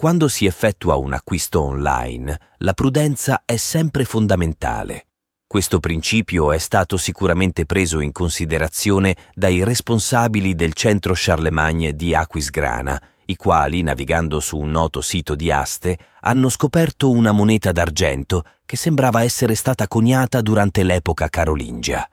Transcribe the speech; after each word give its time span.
Quando 0.00 0.28
si 0.28 0.46
effettua 0.46 0.94
un 0.94 1.12
acquisto 1.12 1.60
online, 1.60 2.38
la 2.58 2.72
prudenza 2.72 3.42
è 3.44 3.56
sempre 3.56 4.04
fondamentale. 4.04 5.08
Questo 5.44 5.80
principio 5.80 6.52
è 6.52 6.58
stato 6.58 6.96
sicuramente 6.96 7.66
preso 7.66 7.98
in 7.98 8.12
considerazione 8.12 9.16
dai 9.34 9.64
responsabili 9.64 10.54
del 10.54 10.74
centro 10.74 11.14
Charlemagne 11.16 11.96
di 11.96 12.14
Aquisgrana, 12.14 13.02
i 13.24 13.34
quali, 13.34 13.82
navigando 13.82 14.38
su 14.38 14.56
un 14.56 14.70
noto 14.70 15.00
sito 15.00 15.34
di 15.34 15.50
aste, 15.50 15.98
hanno 16.20 16.48
scoperto 16.48 17.10
una 17.10 17.32
moneta 17.32 17.72
d'argento 17.72 18.44
che 18.64 18.76
sembrava 18.76 19.24
essere 19.24 19.56
stata 19.56 19.88
coniata 19.88 20.40
durante 20.42 20.84
l'epoca 20.84 21.28
carolingia. 21.28 22.08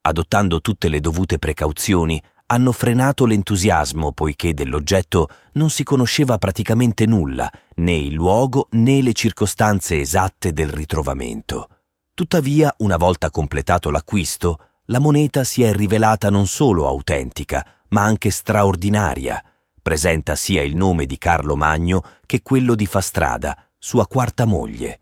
Adottando 0.00 0.62
tutte 0.62 0.88
le 0.88 1.00
dovute 1.00 1.38
precauzioni, 1.38 2.20
hanno 2.52 2.72
frenato 2.72 3.24
l'entusiasmo 3.24 4.12
poiché 4.12 4.52
dell'oggetto 4.52 5.28
non 5.52 5.70
si 5.70 5.84
conosceva 5.84 6.36
praticamente 6.36 7.06
nulla, 7.06 7.50
né 7.76 7.94
il 7.94 8.12
luogo 8.12 8.68
né 8.72 9.00
le 9.00 9.14
circostanze 9.14 9.98
esatte 9.98 10.52
del 10.52 10.68
ritrovamento. 10.68 11.68
Tuttavia, 12.12 12.74
una 12.78 12.98
volta 12.98 13.30
completato 13.30 13.90
l'acquisto, 13.90 14.58
la 14.86 14.98
moneta 14.98 15.44
si 15.44 15.62
è 15.62 15.72
rivelata 15.72 16.28
non 16.28 16.46
solo 16.46 16.86
autentica, 16.86 17.66
ma 17.88 18.02
anche 18.02 18.30
straordinaria. 18.30 19.42
Presenta 19.80 20.36
sia 20.36 20.62
il 20.62 20.76
nome 20.76 21.06
di 21.06 21.16
Carlo 21.16 21.56
Magno 21.56 22.02
che 22.26 22.42
quello 22.42 22.74
di 22.74 22.84
Fastrada, 22.84 23.56
sua 23.78 24.06
quarta 24.06 24.44
moglie. 24.44 25.00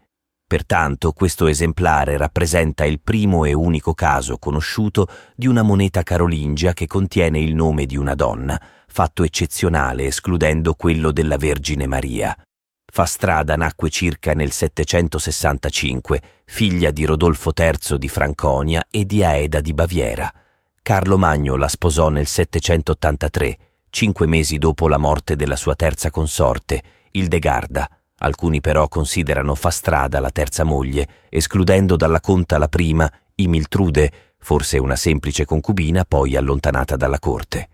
Pertanto 0.50 1.12
questo 1.12 1.46
esemplare 1.46 2.16
rappresenta 2.16 2.84
il 2.84 2.98
primo 2.98 3.44
e 3.44 3.52
unico 3.52 3.94
caso 3.94 4.36
conosciuto 4.36 5.06
di 5.36 5.46
una 5.46 5.62
moneta 5.62 6.02
carolingia 6.02 6.72
che 6.72 6.88
contiene 6.88 7.38
il 7.38 7.54
nome 7.54 7.86
di 7.86 7.96
una 7.96 8.16
donna, 8.16 8.60
fatto 8.88 9.22
eccezionale 9.22 10.06
escludendo 10.06 10.74
quello 10.74 11.12
della 11.12 11.36
Vergine 11.36 11.86
Maria. 11.86 12.36
Fastrada 12.84 13.54
nacque 13.54 13.90
circa 13.90 14.32
nel 14.32 14.50
765, 14.50 16.20
figlia 16.46 16.90
di 16.90 17.04
Rodolfo 17.04 17.52
III 17.56 17.96
di 17.96 18.08
Franconia 18.08 18.84
e 18.90 19.04
di 19.06 19.22
Aeda 19.22 19.60
di 19.60 19.72
Baviera. 19.72 20.34
Carlo 20.82 21.16
Magno 21.16 21.54
la 21.54 21.68
sposò 21.68 22.08
nel 22.08 22.26
783, 22.26 23.58
cinque 23.88 24.26
mesi 24.26 24.58
dopo 24.58 24.88
la 24.88 24.98
morte 24.98 25.36
della 25.36 25.54
sua 25.54 25.76
terza 25.76 26.10
consorte, 26.10 26.82
Ildegarda, 27.12 27.88
Alcuni 28.22 28.60
però 28.60 28.86
considerano 28.88 29.54
Fastrada 29.54 30.20
la 30.20 30.30
terza 30.30 30.62
moglie, 30.62 31.08
escludendo 31.30 31.96
dalla 31.96 32.20
conta 32.20 32.58
la 32.58 32.68
prima, 32.68 33.10
Imiltrude, 33.36 34.12
forse 34.38 34.76
una 34.78 34.96
semplice 34.96 35.46
concubina 35.46 36.04
poi 36.04 36.36
allontanata 36.36 36.96
dalla 36.96 37.18
corte. 37.18 37.68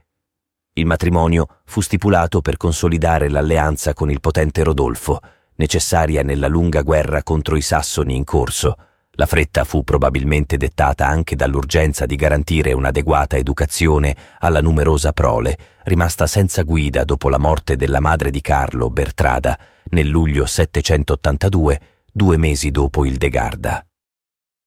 Il 0.74 0.86
matrimonio 0.86 1.60
fu 1.64 1.80
stipulato 1.80 2.42
per 2.42 2.56
consolidare 2.58 3.28
l'alleanza 3.28 3.92
con 3.92 4.08
il 4.08 4.20
potente 4.20 4.62
Rodolfo, 4.62 5.20
necessaria 5.56 6.22
nella 6.22 6.48
lunga 6.48 6.82
guerra 6.82 7.24
contro 7.24 7.56
i 7.56 7.62
sassoni 7.62 8.14
in 8.14 8.24
corso. 8.24 8.76
La 9.18 9.26
fretta 9.26 9.64
fu 9.64 9.82
probabilmente 9.82 10.56
dettata 10.58 11.08
anche 11.08 11.34
dall'urgenza 11.34 12.06
di 12.06 12.14
garantire 12.14 12.72
un'adeguata 12.72 13.36
educazione 13.36 14.14
alla 14.38 14.60
numerosa 14.60 15.12
prole, 15.12 15.56
rimasta 15.84 16.28
senza 16.28 16.62
guida 16.62 17.02
dopo 17.02 17.30
la 17.30 17.38
morte 17.38 17.74
della 17.74 18.00
madre 18.00 18.30
di 18.30 18.42
Carlo, 18.42 18.90
Bertrada, 18.90 19.58
nel 19.90 20.08
luglio 20.08 20.46
782, 20.46 21.80
due 22.12 22.36
mesi 22.36 22.70
dopo 22.70 23.04
il 23.04 23.16
De 23.16 23.28
Garda. 23.28 23.86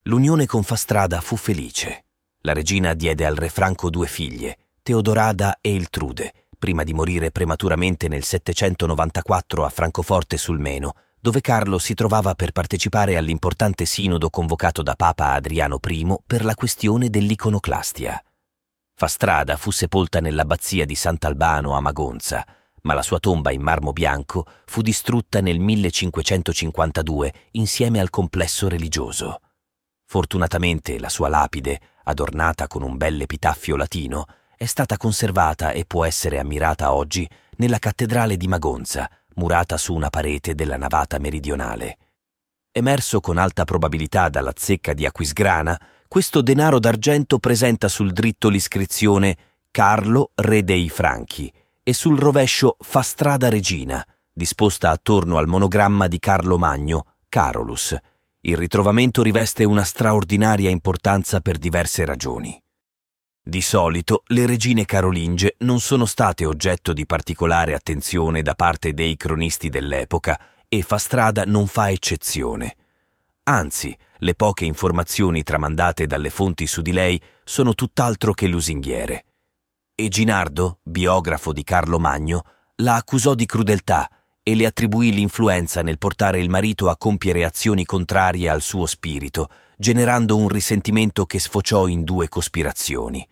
L'unione 0.03 0.45
con 0.45 0.63
Fastrada 0.63 1.19
fu 1.21 1.35
felice. 1.35 2.05
La 2.41 2.53
regina 2.53 2.93
diede 2.93 3.25
al 3.25 3.35
re 3.35 3.49
Franco 3.49 3.89
due 3.89 4.07
figlie, 4.07 4.57
Teodorada 4.81 5.57
e 5.59 5.73
Iltrude, 5.73 6.47
prima 6.57 6.83
di 6.83 6.93
morire 6.93 7.31
prematuramente 7.31 8.07
nel 8.07 8.23
794 8.23 9.65
a 9.65 9.69
Francoforte 9.69 10.37
sul 10.37 10.59
Meno, 10.59 10.93
dove 11.19 11.41
Carlo 11.41 11.79
si 11.79 11.93
trovava 11.93 12.33
per 12.33 12.51
partecipare 12.53 13.17
all'importante 13.17 13.85
sinodo 13.85 14.29
convocato 14.29 14.81
da 14.81 14.95
Papa 14.95 15.33
Adriano 15.33 15.79
I 15.85 16.15
per 16.25 16.45
la 16.45 16.55
questione 16.55 17.09
dell'iconoclastia. 17.09 18.23
Fastrada 18.95 19.57
fu 19.57 19.71
sepolta 19.71 20.19
nell'abbazia 20.19 20.85
di 20.85 20.95
Sant'Albano 20.95 21.75
a 21.75 21.81
Magonza, 21.81 22.45
ma 22.83 22.93
la 22.93 23.01
sua 23.01 23.19
tomba 23.19 23.51
in 23.51 23.61
marmo 23.61 23.93
bianco 23.93 24.45
fu 24.65 24.81
distrutta 24.81 25.41
nel 25.41 25.59
1552 25.59 27.33
insieme 27.51 27.99
al 27.99 28.09
complesso 28.09 28.67
religioso. 28.67 29.41
Fortunatamente 30.05 30.99
la 30.99 31.09
sua 31.09 31.27
lapide, 31.27 31.79
adornata 32.03 32.67
con 32.67 32.81
un 32.81 32.97
bel 32.97 33.21
epitaffio 33.21 33.75
latino, 33.75 34.25
è 34.57 34.65
stata 34.65 34.97
conservata 34.97 35.71
e 35.71 35.85
può 35.85 36.03
essere 36.03 36.39
ammirata 36.39 36.93
oggi 36.93 37.29
nella 37.57 37.79
cattedrale 37.79 38.35
di 38.35 38.47
Magonza, 38.47 39.09
murata 39.35 39.77
su 39.77 39.93
una 39.93 40.09
parete 40.09 40.55
della 40.55 40.77
navata 40.77 41.19
meridionale. 41.19 41.97
Emerso 42.71 43.19
con 43.19 43.37
alta 43.37 43.65
probabilità 43.65 44.29
dalla 44.29 44.53
zecca 44.55 44.93
di 44.93 45.05
Aquisgrana, 45.05 45.79
questo 46.07 46.41
denaro 46.41 46.79
d'argento 46.79 47.37
presenta 47.37 47.87
sul 47.87 48.11
dritto 48.11 48.49
l'iscrizione 48.49 49.37
Carlo, 49.71 50.31
re 50.35 50.63
dei 50.63 50.89
Franchi, 50.89 51.53
e 51.89 51.93
sul 51.93 52.19
rovescio 52.19 52.77
fa 52.81 53.01
strada 53.01 53.49
regina, 53.49 54.05
disposta 54.31 54.91
attorno 54.91 55.37
al 55.39 55.47
monogramma 55.47 56.07
di 56.07 56.19
Carlo 56.19 56.59
Magno, 56.59 57.15
Carolus. 57.27 57.97
Il 58.41 58.57
ritrovamento 58.57 59.23
riveste 59.23 59.63
una 59.63 59.83
straordinaria 59.83 60.69
importanza 60.69 61.39
per 61.39 61.57
diverse 61.57 62.05
ragioni. 62.05 62.61
Di 63.41 63.61
solito 63.61 64.21
le 64.27 64.45
regine 64.45 64.85
carolinge 64.85 65.55
non 65.61 65.79
sono 65.79 66.05
state 66.05 66.45
oggetto 66.45 66.93
di 66.93 67.07
particolare 67.07 67.73
attenzione 67.73 68.43
da 68.43 68.53
parte 68.53 68.93
dei 68.93 69.17
cronisti 69.17 69.69
dell'epoca 69.69 70.39
e 70.67 70.83
Fastrada 70.83 71.43
non 71.45 71.65
fa 71.65 71.89
eccezione. 71.89 72.75
Anzi, 73.45 73.97
le 74.19 74.35
poche 74.35 74.65
informazioni 74.65 75.41
tramandate 75.41 76.05
dalle 76.05 76.29
fonti 76.29 76.67
su 76.67 76.83
di 76.83 76.91
lei 76.91 77.19
sono 77.43 77.73
tutt'altro 77.73 78.33
che 78.33 78.45
lusinghiere 78.45 79.23
e 79.99 80.07
Ginardo, 80.07 80.79
biografo 80.81 81.51
di 81.51 81.61
Carlo 81.61 81.99
Magno, 81.99 82.43
la 82.77 82.95
accusò 82.95 83.35
di 83.35 83.45
crudeltà 83.45 84.09
e 84.41 84.55
le 84.55 84.65
attribuì 84.65 85.11
l'influenza 85.11 85.81
nel 85.81 85.97
portare 85.97 86.39
il 86.39 86.49
marito 86.49 86.87
a 86.87 86.95
compiere 86.95 87.43
azioni 87.43 87.83
contrarie 87.83 88.47
al 88.47 88.61
suo 88.61 88.85
spirito, 88.85 89.49
generando 89.77 90.37
un 90.37 90.47
risentimento 90.47 91.25
che 91.25 91.37
sfociò 91.37 91.87
in 91.87 92.05
due 92.05 92.29
cospirazioni. 92.29 93.27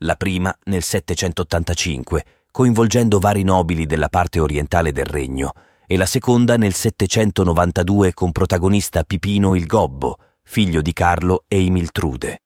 La 0.00 0.14
prima 0.16 0.54
nel 0.64 0.82
785, 0.82 2.24
coinvolgendo 2.50 3.18
vari 3.18 3.42
nobili 3.42 3.86
della 3.86 4.10
parte 4.10 4.40
orientale 4.40 4.92
del 4.92 5.06
regno, 5.06 5.52
e 5.86 5.96
la 5.96 6.04
seconda 6.04 6.58
nel 6.58 6.74
792 6.74 8.12
con 8.12 8.30
protagonista 8.30 9.04
Pipino 9.04 9.54
il 9.54 9.64
Gobbo, 9.64 10.18
figlio 10.42 10.82
di 10.82 10.92
Carlo 10.92 11.44
e 11.48 11.62
Imiltrude. 11.62 12.40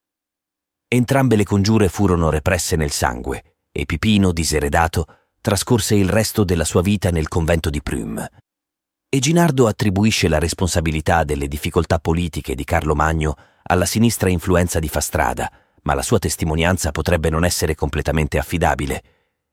Entrambe 0.90 1.36
le 1.36 1.44
congiure 1.44 1.88
furono 1.88 2.30
represse 2.30 2.74
nel 2.74 2.92
sangue 2.92 3.42
e 3.72 3.86
Pipino, 3.86 4.32
diseredato, 4.32 5.06
trascorse 5.40 5.94
il 5.94 6.08
resto 6.08 6.44
della 6.44 6.64
sua 6.64 6.82
vita 6.82 7.10
nel 7.10 7.28
convento 7.28 7.70
di 7.70 7.80
Prüm. 7.82 8.26
Eginardo 9.08 9.66
attribuisce 9.66 10.28
la 10.28 10.38
responsabilità 10.38 11.24
delle 11.24 11.48
difficoltà 11.48 11.98
politiche 11.98 12.54
di 12.54 12.64
Carlo 12.64 12.94
Magno 12.94 13.34
alla 13.62 13.86
sinistra 13.86 14.28
influenza 14.28 14.78
di 14.78 14.88
Fastrada, 14.88 15.50
ma 15.82 15.94
la 15.94 16.02
sua 16.02 16.18
testimonianza 16.18 16.90
potrebbe 16.90 17.30
non 17.30 17.44
essere 17.44 17.74
completamente 17.74 18.38
affidabile. 18.38 19.02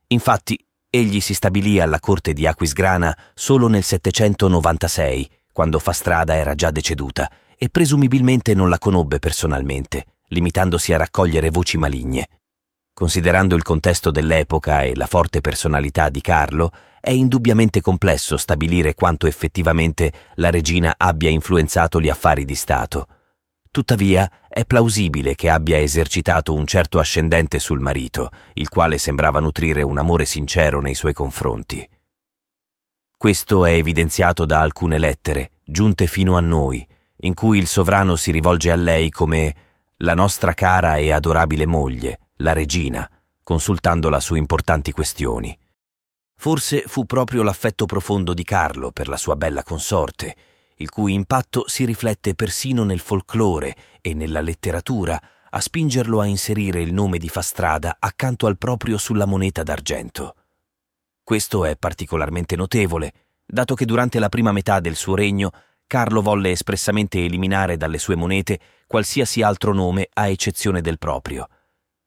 Infatti, 0.07 0.57
egli 0.89 1.21
si 1.21 1.33
stabilì 1.33 1.79
alla 1.79 1.99
corte 1.99 2.33
di 2.33 2.47
Aquisgrana 2.47 3.17
solo 3.33 3.67
nel 3.67 3.83
796, 3.83 5.29
quando 5.53 5.79
Fastrada 5.79 6.35
era 6.35 6.55
già 6.55 6.71
deceduta, 6.71 7.31
e 7.57 7.69
presumibilmente 7.69 8.53
non 8.53 8.69
la 8.69 8.77
conobbe 8.77 9.19
personalmente 9.19 10.05
limitandosi 10.29 10.93
a 10.93 10.97
raccogliere 10.97 11.49
voci 11.49 11.77
maligne. 11.77 12.27
Considerando 12.95 13.55
il 13.55 13.61
contesto 13.61 14.09
dell'epoca 14.09 14.83
e 14.83 14.95
la 14.95 15.05
forte 15.05 15.41
personalità 15.41 16.07
di 16.07 16.21
Carlo, 16.21 16.71
è 17.01 17.09
indubbiamente 17.09 17.81
complesso 17.81 18.37
stabilire 18.37 18.95
quanto 18.95 19.27
effettivamente 19.27 20.13
la 20.35 20.49
regina 20.49 20.95
abbia 20.97 21.29
influenzato 21.29 21.99
gli 21.99 22.07
affari 22.07 22.45
di 22.45 22.55
Stato. 22.55 23.07
Tuttavia, 23.69 24.31
è 24.47 24.63
plausibile 24.63 25.35
che 25.35 25.49
abbia 25.49 25.77
esercitato 25.77 26.53
un 26.53 26.65
certo 26.65 26.97
ascendente 26.97 27.59
sul 27.59 27.81
marito, 27.81 28.29
il 28.53 28.69
quale 28.69 28.97
sembrava 28.97 29.41
nutrire 29.41 29.81
un 29.81 29.97
amore 29.97 30.23
sincero 30.23 30.79
nei 30.79 30.95
suoi 30.95 31.11
confronti. 31.11 31.85
Questo 33.17 33.65
è 33.65 33.73
evidenziato 33.73 34.45
da 34.45 34.61
alcune 34.61 34.97
lettere, 34.97 35.51
giunte 35.65 36.07
fino 36.07 36.37
a 36.37 36.39
noi, 36.39 36.87
in 37.17 37.33
cui 37.33 37.57
il 37.57 37.67
sovrano 37.67 38.15
si 38.15 38.31
rivolge 38.31 38.71
a 38.71 38.75
lei 38.77 39.09
come 39.09 39.55
la 39.97 40.13
nostra 40.13 40.53
cara 40.53 40.95
e 40.95 41.11
adorabile 41.11 41.65
moglie, 41.65 42.19
la 42.37 42.53
regina, 42.53 43.09
consultandola 43.43 44.19
su 44.19 44.35
importanti 44.35 44.91
questioni. 44.91 45.57
Forse 46.37 46.83
fu 46.85 47.05
proprio 47.05 47.43
l'affetto 47.43 47.85
profondo 47.85 48.33
di 48.33 48.43
Carlo 48.43 48.91
per 48.91 49.07
la 49.07 49.17
sua 49.17 49.35
bella 49.35 49.63
consorte, 49.63 50.35
il 50.77 50.89
cui 50.89 51.13
impatto 51.13 51.67
si 51.67 51.85
riflette 51.85 52.35
persino 52.35 52.83
nel 52.83 52.99
folklore 52.99 53.75
e 54.01 54.13
nella 54.13 54.41
letteratura, 54.41 55.21
a 55.49 55.59
spingerlo 55.61 56.19
a 56.19 56.25
inserire 56.25 56.81
il 56.81 56.91
nome 56.91 57.17
di 57.17 57.29
Fastrada 57.29 57.95
accanto 57.97 58.47
al 58.47 58.57
proprio 58.57 58.97
sulla 58.97 59.25
moneta 59.25 59.63
d'argento. 59.63 60.35
Questo 61.23 61.63
è 61.63 61.77
particolarmente 61.77 62.57
notevole, 62.57 63.13
dato 63.45 63.73
che 63.75 63.85
durante 63.85 64.19
la 64.19 64.27
prima 64.27 64.51
metà 64.51 64.81
del 64.81 64.95
suo 64.95 65.15
regno 65.15 65.51
Carlo 65.87 66.21
volle 66.21 66.51
espressamente 66.51 67.23
eliminare 67.23 67.77
dalle 67.77 67.99
sue 67.99 68.15
monete 68.15 68.59
qualsiasi 68.87 69.41
altro 69.41 69.71
nome 69.71 70.09
a 70.13 70.27
eccezione 70.27 70.81
del 70.81 70.97
proprio. 70.97 71.47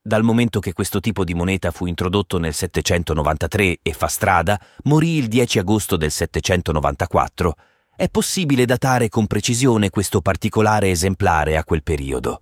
Dal 0.00 0.22
momento 0.22 0.60
che 0.60 0.72
questo 0.72 1.00
tipo 1.00 1.24
di 1.24 1.34
moneta 1.34 1.70
fu 1.70 1.86
introdotto 1.86 2.38
nel 2.38 2.54
793 2.54 3.78
e 3.82 3.92
fa 3.92 4.06
strada, 4.06 4.58
morì 4.84 5.16
il 5.16 5.28
10 5.28 5.58
agosto 5.58 5.96
del 5.96 6.10
794, 6.10 7.56
è 7.96 8.08
possibile 8.08 8.64
datare 8.64 9.08
con 9.08 9.26
precisione 9.26 9.90
questo 9.90 10.20
particolare 10.20 10.90
esemplare 10.90 11.56
a 11.56 11.64
quel 11.64 11.82
periodo. 11.82 12.40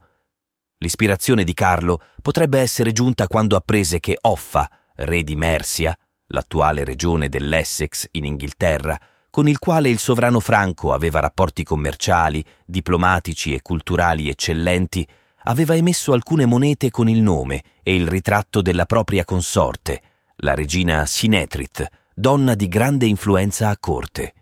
L'ispirazione 0.78 1.44
di 1.44 1.54
Carlo 1.54 2.02
potrebbe 2.20 2.60
essere 2.60 2.92
giunta 2.92 3.26
quando 3.26 3.56
apprese 3.56 3.98
che 3.98 4.18
Offa, 4.20 4.70
re 4.96 5.22
di 5.22 5.34
Mercia, 5.34 5.96
l'attuale 6.28 6.84
regione 6.84 7.30
dell'Essex 7.30 8.06
in 8.12 8.26
Inghilterra, 8.26 8.98
con 9.30 9.48
il 9.48 9.58
quale 9.58 9.88
il 9.88 9.98
sovrano 9.98 10.40
franco 10.40 10.92
aveva 10.92 11.20
rapporti 11.20 11.64
commerciali, 11.64 12.44
diplomatici 12.64 13.54
e 13.54 13.62
culturali 13.62 14.28
eccellenti, 14.28 15.06
aveva 15.48 15.74
emesso 15.74 16.12
alcune 16.12 16.46
monete 16.46 16.90
con 16.90 17.08
il 17.08 17.22
nome 17.22 17.62
e 17.82 17.94
il 17.94 18.08
ritratto 18.08 18.62
della 18.62 18.86
propria 18.86 19.24
consorte, 19.24 20.02
la 20.36 20.54
regina 20.54 21.06
Sinetrit, 21.06 21.86
donna 22.14 22.54
di 22.54 22.68
grande 22.68 23.06
influenza 23.06 23.68
a 23.68 23.76
corte. 23.78 24.34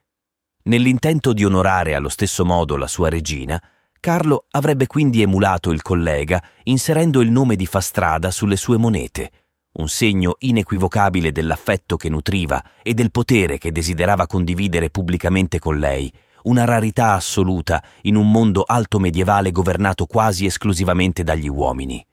Nell'intento 0.65 1.33
di 1.33 1.45
onorare 1.45 1.95
allo 1.95 2.09
stesso 2.09 2.45
modo 2.45 2.77
la 2.77 2.87
sua 2.87 3.11
regina, 3.11 3.63
Carlo 4.01 4.47
avrebbe 4.51 4.87
quindi 4.87 5.21
emulato 5.23 5.71
il 5.73 5.83
collega 5.83 6.43
inserendo 6.65 7.21
il 7.21 7.31
nome 7.31 7.57
di 7.57 7.67
Fastrada 7.67 8.31
sulle 8.31 8.57
sue 8.57 8.79
monete, 8.79 9.31
un 9.73 9.89
segno 9.89 10.37
inequivocabile 10.39 11.33
dell'affetto 11.33 11.97
che 11.97 12.09
nutriva 12.09 12.63
e 12.83 12.95
del 12.95 13.11
potere 13.11 13.59
che 13.59 13.73
desiderava 13.73 14.27
condividere 14.27 14.89
pubblicamente 14.89 15.59
con 15.59 15.79
lei, 15.79 16.11
una 16.45 16.65
rarità 16.65 17.13
assoluta 17.13 17.83
in 18.03 18.17
un 18.17 18.31
mondo 18.31 18.63
alto 18.67 18.99
medievale 18.99 19.51
governato 19.51 20.07
quasi 20.07 20.47
esclusivamente 20.47 21.23
dagli 21.23 21.49
uomini. 21.49 22.05